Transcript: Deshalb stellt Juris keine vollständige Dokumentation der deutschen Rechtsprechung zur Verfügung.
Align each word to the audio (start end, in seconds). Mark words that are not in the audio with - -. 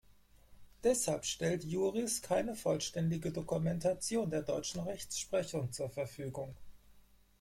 Deshalb 0.83 1.25
stellt 1.25 1.63
Juris 1.63 2.23
keine 2.23 2.55
vollständige 2.55 3.31
Dokumentation 3.31 4.31
der 4.31 4.41
deutschen 4.41 4.81
Rechtsprechung 4.81 5.71
zur 5.71 5.91
Verfügung. 5.91 6.55